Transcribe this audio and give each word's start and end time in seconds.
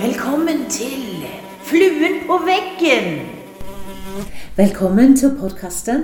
Velkommen 0.00 0.70
til 0.70 1.26
Fluen 1.62 2.14
på 2.26 2.38
veggen. 2.46 3.18
Velkommen 4.56 5.16
til 5.16 5.34
podkasten. 5.40 6.02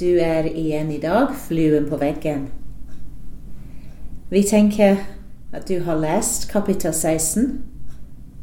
Du 0.00 0.16
er 0.18 0.48
igjen 0.50 0.90
i 0.90 0.98
dag 0.98 1.30
fluen 1.46 1.86
på 1.88 1.96
veggen. 1.96 2.48
Vi 4.30 4.42
tenker 4.42 4.96
at 5.52 5.68
du 5.68 5.78
har 5.84 5.94
lest 5.94 6.50
kapittel 6.50 6.94
16, 6.94 7.62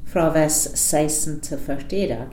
fra 0.07 0.29
vers 0.31 0.69
16 0.75 1.39
til 1.39 1.57
40 1.57 2.03
i 2.03 2.07
dag. 2.07 2.31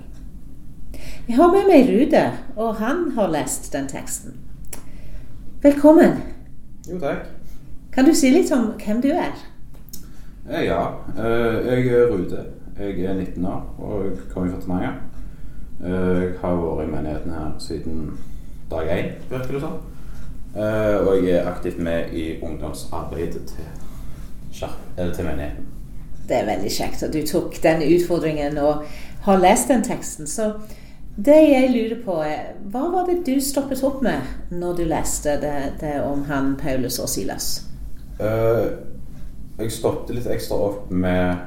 Jeg 1.29 1.37
har 1.37 1.53
med 1.53 1.67
meg 1.67 1.91
Rude, 1.91 2.25
og 2.57 2.75
han 2.77 3.11
har 3.19 3.35
lest 3.35 3.73
den 3.73 3.89
teksten. 3.89 4.39
Velkommen. 5.63 6.23
Jo, 6.91 6.99
takk. 7.03 7.27
Kan 7.93 8.05
du 8.05 8.15
si 8.15 8.31
litt 8.31 8.53
om 8.55 8.77
hvem 8.79 9.03
du 9.03 9.11
er? 9.11 9.58
Eh, 10.51 10.65
ja, 10.65 10.95
eh, 11.19 11.66
jeg 11.66 11.87
er 11.87 12.07
Rude. 12.11 12.45
Jeg 12.79 13.05
er 13.05 13.15
19 13.15 13.47
år 13.47 13.75
og 13.79 14.05
jeg 14.05 14.12
kommer 14.34 14.52
fra 14.52 14.61
Tananger. 14.61 14.93
Eh, 15.84 16.23
jeg 16.23 16.33
har 16.41 16.55
vært 16.57 16.87
i 16.87 16.91
menigheten 16.91 17.33
her 17.33 17.51
siden 17.59 18.19
dag 18.71 18.88
én, 18.88 19.11
virker 19.30 19.52
det 19.52 19.61
som. 19.61 19.77
Eh, 20.57 20.97
og 21.07 21.24
jeg 21.24 21.37
er 21.37 21.51
aktivt 21.51 21.79
med 21.79 22.12
i 22.12 22.41
ungdomsarbeidet 22.43 23.45
til, 23.47 24.69
eller 24.97 25.15
til 25.15 25.24
menigheten. 25.24 25.66
Det 26.29 26.37
er 26.37 26.47
veldig 26.47 26.73
kjekt 26.73 27.02
at 27.02 27.12
du 27.12 27.27
tok 27.27 27.62
den 27.62 27.83
utfordringen 27.83 28.59
og 28.59 28.83
har 29.23 29.38
lest 29.38 29.69
den 29.69 29.85
teksten. 29.85 30.27
Så 30.27 30.52
det 31.16 31.41
jeg 31.51 31.71
lurer 31.74 32.05
på, 32.05 32.21
er 32.23 32.55
hva 32.73 32.88
var 32.93 33.07
det 33.07 33.27
du 33.27 33.41
stoppet 33.41 33.85
opp 33.85 34.02
med 34.02 34.21
når 34.51 34.77
du 34.77 34.85
leste 34.85 35.37
det, 35.43 35.57
det 35.80 36.01
om 36.02 36.24
han 36.24 36.57
Paulus 36.57 36.99
og 36.99 37.09
Silas? 37.09 37.66
Eh, 38.21 38.98
jeg 39.59 39.73
stoppet 39.75 40.15
litt 40.15 40.29
ekstra 40.30 40.59
opp 40.69 40.91
med 40.91 41.47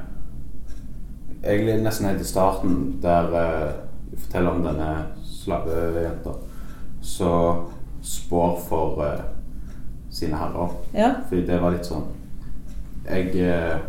Egentlig 1.42 1.80
nesten 1.82 2.06
helt 2.06 2.20
i 2.22 2.26
starten, 2.28 2.74
der 3.02 3.32
eh, 3.34 3.70
jeg 4.12 4.18
forteller 4.22 4.50
om 4.54 4.60
denne 4.62 4.90
slavejenta 5.26 6.36
som 7.02 7.64
spår 8.02 8.60
for 8.68 9.02
eh, 9.02 9.24
sine 10.10 10.38
herrer. 10.38 10.76
Ja. 10.94 11.08
Fordi 11.26 11.42
det 11.48 11.58
var 11.58 11.74
litt 11.74 11.88
sånn 11.88 12.04
Jeg 13.08 13.32
eh, 13.42 13.80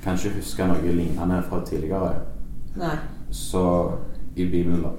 kan 0.00 0.16
ikke 0.16 0.38
huske 0.38 0.70
noe 0.70 0.80
lignende 0.80 1.42
fra 1.50 1.60
tidligere. 1.68 2.14
Nei. 2.80 2.94
Så 3.28 3.64
i 4.38 4.46
Bibelen, 4.48 4.86
da. 4.86 4.94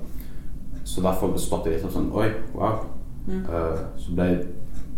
Så 0.83 1.02
derfor 1.02 1.33
stoppet 1.38 1.71
jeg 1.73 1.81
litt 1.81 1.95
sånn 1.95 2.11
Oi, 2.13 2.30
wow. 2.53 2.83
Mm. 3.30 3.41
Uh, 3.45 3.81
så 3.97 4.13
ble 4.17 4.27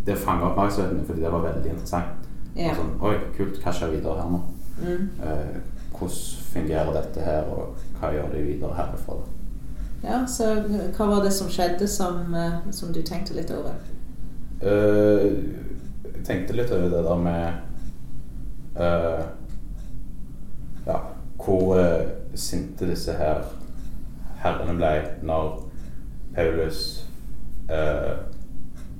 det 0.07 0.15
fanga 0.17 0.49
oppmerksomheten 0.49 0.97
min, 0.97 1.07
fordi 1.07 1.23
det 1.23 1.31
var 1.31 1.43
veldig 1.45 1.71
interessant. 1.73 2.29
Ja. 2.55 2.73
Sånn, 2.75 2.95
Oi, 2.99 3.15
kult. 3.37 3.59
Hva 3.63 3.73
skjer 3.75 3.93
videre 3.95 4.17
her 4.19 4.31
nå? 4.31 4.41
Mm. 4.81 5.09
Eh, 5.23 5.59
hvordan 5.91 6.47
fungerer 6.53 6.95
dette 6.95 7.21
her, 7.23 7.47
og 7.53 7.77
hva 7.99 8.09
gjør 8.15 8.33
de 8.33 8.41
videre 8.47 8.75
herfra? 8.75 9.21
ja, 10.03 10.27
så 10.27 10.47
hva 10.97 11.05
var 11.05 11.23
det 11.23 11.31
som 11.35 11.49
skjedde 11.51 11.87
som, 11.87 12.33
eh, 12.35 12.71
som 12.73 12.93
du 12.93 13.01
tenkte 13.05 13.35
litt 13.37 13.51
over? 13.53 13.75
Eh, 14.61 15.27
jeg 16.05 16.23
tenkte 16.25 16.57
litt 16.57 16.71
over 16.71 16.89
det 16.89 17.03
der 17.05 17.21
med 17.21 17.53
uh, 18.77 19.23
Ja, 20.85 20.97
hvor 21.37 21.75
uh, 21.77 22.09
sinte 22.35 22.85
disse 22.89 23.13
her 23.17 23.43
herrene 24.41 24.75
ble 24.77 24.91
når 25.25 25.47
Paulus 26.35 27.07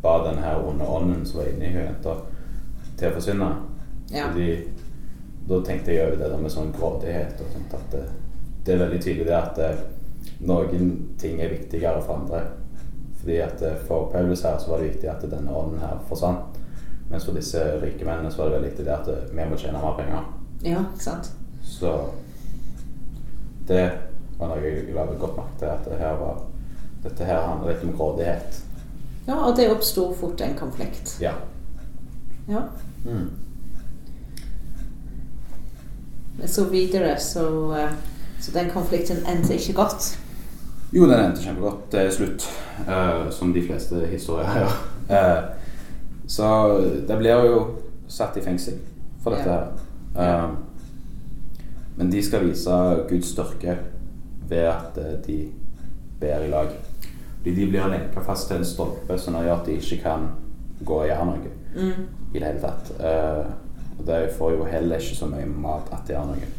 ba 0.02 0.12
den 0.26 0.42
her 0.44 0.62
onde 0.66 0.86
ånden 0.88 1.26
som 1.26 1.40
var 1.40 1.50
inni 1.50 1.72
henne, 1.74 1.96
til 3.02 3.10
å 3.10 3.18
forsvinne. 3.18 3.50
Ja. 4.12 4.30
Fordi 4.30 4.50
da 5.50 5.60
tenkte 5.66 5.94
jeg 5.96 6.08
over 6.08 6.20
det 6.20 6.30
der 6.30 6.42
med 6.42 6.54
sånn 6.54 6.74
grådighet 6.76 7.42
og 7.42 7.54
sånt. 7.56 7.76
At 7.78 7.96
det, 7.96 8.06
det 8.66 8.76
er 8.76 8.84
veldig 8.86 9.02
tydelig 9.02 9.28
det 9.28 9.38
at 9.38 9.62
eh, 9.66 9.84
noen 10.46 10.92
ting 11.22 11.42
er 11.42 11.54
viktigere 11.54 12.02
for 12.06 12.22
andre. 12.22 12.44
Fordi 13.22 13.38
at 13.44 13.62
eh, 13.66 13.78
For 13.88 14.10
Paulus 14.14 14.46
her 14.46 14.60
så 14.62 14.74
var 14.74 14.82
det 14.82 14.94
viktig 14.94 15.10
at 15.12 15.26
denne 15.32 15.56
ånden 15.56 15.82
her 15.82 16.02
forsvant. 16.10 16.60
Mens 17.12 17.26
for 17.28 17.36
disse 17.36 17.60
rike 17.82 18.06
mennene 18.08 18.32
så 18.32 18.44
var 18.44 18.52
det 18.52 18.60
veldig 18.60 18.70
viktig 18.72 18.88
det 18.88 18.96
at 18.96 19.12
eh, 19.12 19.28
vi 19.34 19.50
må 19.50 19.60
tjene 19.60 19.82
mer 19.82 19.98
penger. 19.98 20.30
Ja, 20.62 20.86
ikke 20.94 21.08
sant? 21.10 21.32
Så 21.66 21.96
det 23.70 23.86
var 24.38 24.52
noe 24.52 24.62
jeg 24.66 24.94
la 24.96 25.06
godt 25.10 25.38
merke 25.38 25.58
til. 25.60 25.72
At 25.74 25.88
det 25.90 26.02
her 26.02 26.20
var, 26.22 26.44
dette 27.04 27.28
her 27.28 27.48
handler 27.48 27.74
litt 27.74 27.88
om 27.88 27.96
grådighet. 27.98 28.62
Ja, 29.28 29.38
og 29.46 29.56
det 29.58 29.70
oppsto 29.70 30.12
fort 30.18 30.42
en 30.42 30.56
konflikt. 30.58 31.18
Ja. 31.22 31.36
Ja. 32.52 32.62
Mm. 33.06 33.30
Så 36.46 36.64
videre, 36.64 37.20
så, 37.20 37.76
eh, 37.76 37.92
så 38.40 38.52
den 38.52 38.70
konflikten 38.70 39.18
endte 39.18 39.54
ikke 39.54 39.74
godt. 39.74 40.20
Jo, 40.92 41.06
den 41.08 41.20
endte 41.20 41.42
kjempegodt 41.42 41.92
til 41.92 42.12
slutt. 42.12 42.50
uh, 42.88 43.30
som 43.32 43.54
de 43.54 43.64
fleste 43.64 43.96
historier 44.12 44.58
gjør. 44.58 44.74
Uh, 45.12 45.44
så 46.28 46.48
det 47.08 47.18
blir 47.18 47.46
jo 47.46 47.62
satt 48.08 48.38
i 48.38 48.44
fengsel 48.44 48.80
for 49.24 49.36
dette 49.36 49.50
her. 49.50 49.72
Ja. 50.16 50.46
uh, 50.46 50.52
men 51.96 52.12
de 52.12 52.24
skal 52.24 52.48
vise 52.50 52.78
Guds 53.10 53.32
styrke 53.32 53.78
ved 54.50 54.68
at 54.68 55.00
de 55.28 55.52
ber 56.20 56.44
i 56.44 56.50
lag. 56.50 56.72
Fordi 57.38 57.56
de 57.56 57.70
blir 57.70 57.88
lenka 57.88 58.24
fast 58.26 58.48
til 58.48 58.58
en 58.58 58.66
stolpe, 58.66 59.18
sånn 59.20 59.36
at 59.36 59.66
de 59.66 59.78
ikke 59.78 60.02
kan 60.04 60.28
gå 60.86 61.02
og 61.02 61.08
gjøre 61.08 61.26
noe 61.26 61.58
Mm. 61.76 62.08
i 62.34 62.40
det 62.40 62.48
hele 62.48 62.60
tatt. 62.60 62.90
Uh, 63.00 63.46
og 64.00 64.06
de 64.08 64.18
får 64.38 64.52
jo 64.58 64.64
heller 64.68 64.98
ikke 65.00 65.16
så 65.16 65.26
mye 65.32 65.46
mat 65.46 65.88
at 65.94 66.08
de 66.08 66.14
gjør 66.14 66.26
noe. 66.28 66.50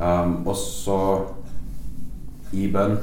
Um, 0.00 0.46
og 0.48 0.56
så 0.56 1.26
i 2.56 2.70
bønn 2.72 2.96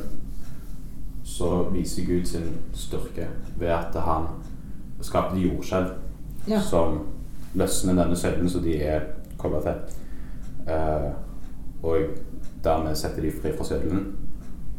så 1.27 1.63
viser 1.71 2.05
Gud 2.07 2.25
sin 2.25 2.47
styrke 2.73 3.27
ved 3.59 3.67
at 3.69 3.93
han 4.01 4.25
skapte 5.01 5.37
jordskjelv 5.37 5.91
Ja. 6.47 6.59
som 6.61 7.03
løsner 7.55 7.93
denne 8.03 8.15
søylen 8.15 8.49
som 8.49 8.63
de 8.63 8.77
er 8.81 9.01
kobla 9.37 9.61
til. 9.61 9.75
Uh, 10.67 11.11
og 11.83 11.97
dermed 12.63 12.95
setter 12.95 13.21
de 13.21 13.31
fri 13.31 13.51
fra 13.57 13.63
søylen, 13.63 14.15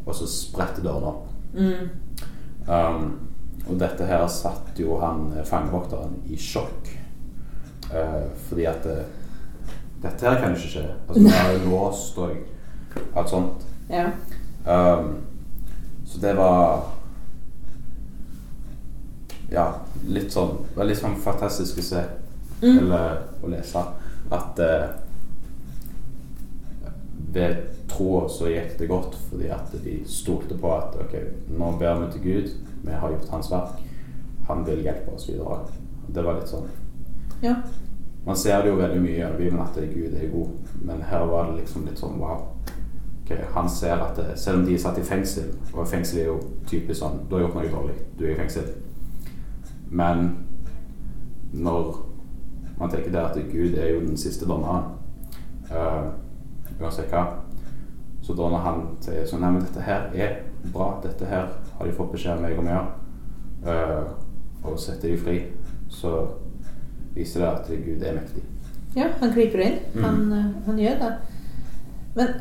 og 0.05 0.15
så 0.15 0.27
spretter 0.27 0.83
dørene 0.83 1.05
opp. 1.07 1.27
Mm. 1.53 1.89
Um, 2.67 3.28
og 3.67 3.79
dette 3.79 4.05
her 4.07 4.23
satt 4.31 4.77
jo 4.79 4.97
han 5.01 5.31
eh, 5.37 5.43
fangevokteren 5.45 6.15
i 6.31 6.37
sjokk. 6.39 6.89
Eh, 7.93 8.21
fordi 8.49 8.65
at 8.69 8.85
eh, 8.85 9.03
dette 10.03 10.25
her 10.25 10.39
kan 10.41 10.53
jo 10.53 10.61
ikke 10.61 10.73
skje. 10.75 10.85
Altså, 11.07 11.23
nå 11.25 11.33
er 11.33 11.51
jo 11.57 11.73
låst 11.73 12.17
og 12.23 12.31
alt 13.19 13.29
sånt. 13.33 13.65
Ja. 13.89 14.07
Um, 14.65 15.15
så 16.05 16.19
det 16.21 16.35
var 16.37 16.83
Ja, 19.49 19.63
litt 20.05 20.29
sånn 20.33 20.59
Det 20.67 20.75
var 20.77 20.85
litt 20.85 20.99
sånn 20.99 21.15
fantastisk 21.23 21.79
å 21.81 21.85
se, 21.85 22.03
Mm. 22.61 22.77
eller 22.77 23.21
å 23.41 23.47
lese, 23.49 23.81
at 24.35 24.59
eh, 24.59 24.87
ved 27.31 27.57
troa 27.87 28.25
så 28.29 28.49
gikk 28.51 28.73
det 28.81 28.87
godt 28.89 29.15
fordi 29.29 29.47
at 29.55 29.71
de 29.83 29.93
stolte 30.11 30.57
på 30.59 30.71
at 30.75 30.97
ok, 30.99 31.13
nå 31.55 31.69
ber 31.79 32.01
vi 32.01 32.09
til 32.17 32.21
Gud, 32.25 32.49
vi 32.81 32.91
har 32.91 33.11
gjort 33.11 33.29
hans 33.29 33.51
verk, 33.51 33.83
han 34.47 34.65
vil 34.65 34.83
hjelpe 34.83 35.13
oss 35.13 35.29
videre. 35.29 35.59
Det 36.07 36.23
var 36.25 36.39
litt 36.39 36.49
sånn 36.49 36.69
Ja. 37.41 37.55
Man 38.25 38.35
ser 38.35 38.61
det 38.61 38.69
jo 38.69 38.75
veldig 38.75 38.99
mye 39.01 39.27
i 39.27 39.37
Bibelen 39.37 39.61
at 39.63 39.77
Gud 39.93 40.13
er 40.13 40.31
god, 40.31 40.49
men 40.81 41.01
her 41.01 41.25
var 41.25 41.47
det 41.47 41.61
liksom 41.61 41.85
litt 41.87 41.97
sånn 41.97 42.19
wow. 42.19 42.47
Okay, 43.23 43.45
han 43.53 43.69
ser 43.69 44.01
at 44.01 44.17
det, 44.17 44.39
Selv 44.39 44.59
om 44.59 44.65
de 44.65 44.73
er 44.73 44.81
satt 44.81 44.97
i 44.97 45.05
fengsel, 45.05 45.51
og 45.73 45.87
fengsel 45.87 46.19
er 46.19 46.25
jo 46.31 46.39
typisk 46.67 46.99
sånn 46.99 47.19
Du 47.29 47.35
har 47.35 47.43
gjort 47.43 47.59
noe 47.59 47.71
dårlig, 47.71 47.97
du 48.17 48.25
er 48.25 48.33
i 48.33 48.39
fengsel. 48.39 48.71
Men 49.89 50.31
når 51.53 51.93
man 52.79 52.89
tenker 52.89 53.11
det 53.11 53.21
at 53.21 53.37
Gud 53.51 53.77
er 53.77 53.93
jo 53.93 54.01
den 54.01 54.17
siste 54.17 54.47
dommeren, 54.49 54.95
uh, 55.69 56.09
uansett 56.79 57.11
hva 57.11 57.25
Så 58.29 58.35
da 58.37 58.45
når 58.45 58.59
han 58.61 58.81
sier 59.01 59.23
sånn 59.25 59.39
Nei, 59.41 59.55
men 59.55 59.63
dette 59.65 59.81
her 59.81 60.03
er 60.13 60.33
bra, 60.69 60.91
dette 61.01 61.25
her 61.25 61.47
har 61.79 61.87
de 61.87 61.93
fått 61.97 62.11
beskjed 62.13 62.35
om 62.37 62.43
meg 62.45 62.59
om 62.61 62.67
å 62.69 62.75
gjøre, 62.75 62.91
uh, 63.65 64.67
og 64.69 64.75
setter 64.77 65.09
de 65.09 65.15
fri, 65.17 65.37
så 65.89 66.11
viser 67.15 67.41
det 67.41 67.47
at 67.49 67.71
Gud 67.87 68.05
er 68.05 68.19
mektig. 68.19 68.43
ja, 68.93 69.07
han 69.17 69.33
griper 69.33 69.63
inn. 69.65 69.79
Mm. 69.95 70.03
Han, 70.03 70.21
eh, 70.37 70.45
han 70.67 70.83
gjør 70.83 71.01
det. 71.01 71.09
Men 72.19 72.31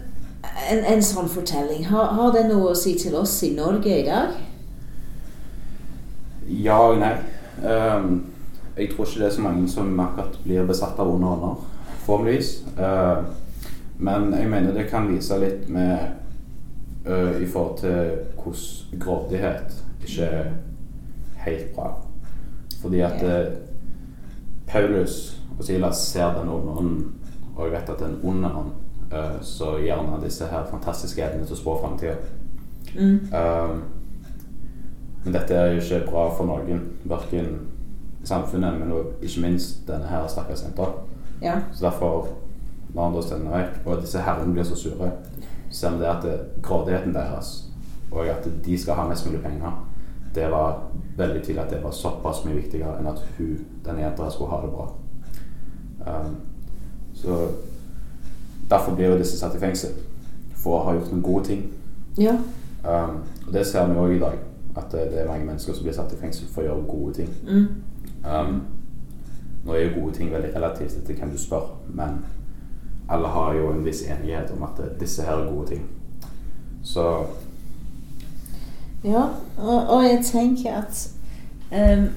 en, 0.75 0.85
en 0.93 1.03
sånn 1.09 1.33
fortelling, 1.33 1.89
har, 1.89 2.13
har 2.21 2.37
det 2.37 2.45
noe 2.51 2.75
å 2.75 2.77
si 2.77 2.93
til 3.01 3.17
oss 3.17 3.39
i 3.49 3.55
Norge 3.57 3.89
i 3.89 4.05
dag? 4.05 4.37
Ja 6.53 6.83
og 6.91 7.01
nei. 7.01 7.15
Um, 7.65 8.27
jeg 8.77 8.93
tror 8.93 9.09
ikke 9.09 9.25
det 9.25 9.31
er 9.33 9.37
så 9.41 9.49
mange 9.49 9.65
som 9.73 9.97
akkurat 10.05 10.37
blir 10.45 10.69
besatt 10.69 11.01
av 11.01 11.17
onde 11.17 11.33
ånder, 11.33 11.69
formeligvis. 12.05 12.59
Ehm, 12.77 13.33
men 13.99 14.33
jeg 14.35 14.49
mener 14.51 14.73
det 14.75 14.89
kan 14.91 15.09
vise 15.11 15.39
litt 15.41 15.69
med 15.69 15.99
ø, 17.07 17.39
i 17.43 17.47
forhold 17.47 17.79
til 17.79 18.11
hvordan 18.39 19.01
grådighet 19.01 19.85
ikke 20.05 20.25
er 20.25 20.51
helt 21.45 21.75
bra. 21.75 21.93
Fordi 22.83 23.01
at 23.01 23.23
Ja. 23.23 23.41
eh, 23.41 23.53
Paulus 24.67 25.41
og 25.59 25.65
Silas 25.65 25.97
ser 25.97 26.39
den 26.39 26.49
onde 26.49 26.73
ånden, 26.79 27.15
Og 27.57 27.65
jeg 27.65 27.73
vet 27.73 27.89
at 27.91 27.99
den 27.99 28.21
onde 28.23 28.49
ånd 28.55 28.71
så 29.43 29.79
han 29.91 30.23
disse 30.23 30.47
her 30.47 30.67
fantastiske 30.71 31.23
evnene 31.23 31.47
til 31.47 31.57
å 31.57 31.59
spå 31.59 31.77
framtida. 31.81 32.15
Mm. 32.95 33.21
Uh, 33.33 33.79
men 35.25 35.35
dette 35.35 35.55
er 35.55 35.73
jo 35.73 35.81
ikke 35.81 36.11
bra 36.11 36.29
for 36.37 36.49
noen, 36.49 36.83
verken 37.05 37.59
samfunnet, 38.25 38.79
men 38.79 38.93
ikke 39.23 39.41
minst 39.41 39.89
denne 39.89 40.09
her 40.09 40.29
stakkars 40.29 40.63
jenta. 40.65 40.91
Ja. 41.43 41.61
Så 41.73 41.85
derfor, 41.87 42.29
når 42.95 43.07
andre 43.07 43.23
stender 43.23 43.57
vekk, 43.57 43.81
og 43.85 44.03
disse 44.03 44.23
herrene 44.25 44.53
blir 44.53 44.65
så 44.65 44.77
sure, 44.77 45.11
så 45.71 45.81
ser 45.81 45.97
vi 45.97 46.03
det 46.03 46.11
at 46.11 46.23
det, 46.25 46.37
grådigheten 46.63 47.15
deres, 47.15 47.53
og 48.11 48.27
at 48.27 48.49
de 48.65 48.79
skal 48.79 48.95
ha 48.95 49.09
mest 49.09 49.27
mulig 49.27 49.43
penger, 49.43 49.85
det 50.35 50.51
var 50.51 50.91
veldig 51.17 51.43
tydelig 51.43 51.63
at 51.63 51.71
det 51.71 51.83
var 51.85 51.91
såpass 51.91 52.45
mye 52.45 52.57
viktigere 52.57 52.99
enn 52.99 53.11
at 53.11 53.23
hun, 53.39 53.57
denne 53.85 54.05
jenta 54.05 54.31
skulle 54.31 54.51
ha 54.51 54.61
det 54.63 54.71
bra. 54.71 54.87
Um, 56.07 56.37
så 57.15 57.49
derfor 58.71 58.95
blir 58.95 59.07
jo 59.13 59.19
disse 59.19 59.39
satt 59.39 59.57
i 59.57 59.63
fengsel 59.63 59.97
for 60.57 60.79
å 60.79 60.85
ha 60.87 60.95
gjort 60.95 61.13
noen 61.13 61.25
gode 61.25 61.45
ting. 61.49 61.65
Ja. 62.19 62.37
Um, 62.85 63.23
og 63.47 63.53
det 63.53 63.67
ser 63.67 63.89
vi 63.91 63.99
òg 63.99 64.17
i 64.17 64.23
dag. 64.23 64.39
At 64.77 64.93
det, 64.93 65.09
det 65.11 65.21
er 65.21 65.31
mange 65.31 65.47
mennesker 65.47 65.75
som 65.75 65.83
blir 65.83 65.97
satt 65.97 66.13
i 66.15 66.21
fengsel 66.21 66.51
for 66.53 66.63
å 66.63 66.69
gjøre 66.69 66.89
gode 66.89 67.15
ting. 67.19 67.31
Mm. 67.49 67.69
Um, 68.25 68.61
nå 69.65 69.75
er 69.75 69.89
jo 69.89 70.01
gode 70.01 70.15
ting 70.15 70.31
veldig 70.33 70.53
relativt 70.55 71.01
etter 71.01 71.19
hvem 71.19 71.33
du 71.35 71.41
spør, 71.41 71.73
men 71.89 72.21
alle 73.09 73.29
har 73.29 73.55
jo 73.55 73.73
en 73.73 73.85
viss 73.85 74.03
enighet 74.03 74.51
om 74.57 74.63
at 74.63 74.81
disse 75.01 75.23
her 75.23 75.33
er 75.33 75.53
gode 75.53 75.67
ting. 75.67 75.85
Så 76.85 77.27
Ja, 79.05 79.29
og, 79.59 79.89
og 79.89 80.05
jeg 80.05 80.25
tenker 80.25 80.73
at 80.75 81.11
um, 81.73 82.09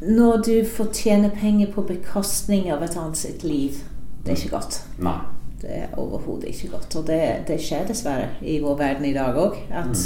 Når 0.00 0.36
du 0.36 0.64
får 0.76 0.92
tjene 0.92 1.30
penger 1.30 1.72
på 1.72 1.82
bekostning 1.82 2.70
av 2.72 2.82
et 2.82 2.96
annet 2.96 3.16
sitt 3.16 3.44
liv, 3.44 3.70
det 4.24 4.32
er 4.32 4.36
ikke 4.36 4.56
godt. 4.56 4.84
nei. 4.98 5.18
Det 5.60 5.70
er 5.72 5.94
overhodet 5.96 6.44
ikke 6.44 6.68
godt. 6.68 6.96
Og 6.96 7.06
det, 7.06 7.20
det 7.48 7.56
skjer 7.60 7.86
dessverre 7.88 8.28
i 8.42 8.58
vår 8.60 8.76
verden 8.76 9.04
i 9.08 9.14
dag 9.16 9.38
òg. 9.40 9.56
At 9.72 9.96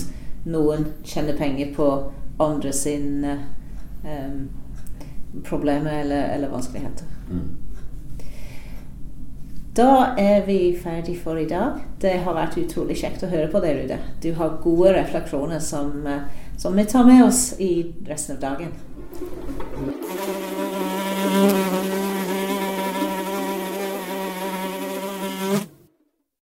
noen 0.47 0.87
tjener 1.05 1.37
penger 1.37 1.73
på 1.75 1.89
andre 2.41 2.73
sine 2.73 3.35
um, 4.05 4.47
problemer 5.45 6.01
eller, 6.05 6.31
eller 6.37 6.55
vanskeligheter. 6.55 7.05
Mm. 7.31 7.51
Da 9.77 10.15
er 10.19 10.47
vi 10.47 10.73
ferdig 10.83 11.15
for 11.23 11.39
i 11.39 11.47
dag. 11.47 11.79
Det 12.03 12.17
har 12.25 12.35
vært 12.35 12.57
utrolig 12.59 12.97
kjekt 12.99 13.23
å 13.23 13.31
høre 13.31 13.47
på 13.53 13.61
deg, 13.63 13.77
Rude. 13.79 13.99
Du 14.23 14.33
har 14.35 14.59
gode 14.65 14.97
refleksjoner 14.97 15.61
som, 15.63 16.07
eh, 16.07 16.27
som 16.59 16.75
vi 16.77 16.85
tar 16.85 17.05
med 17.05 17.25
oss 17.25 17.55
i 17.61 17.93
resten 18.07 18.37
av 18.37 18.41
dagen. 18.41 18.73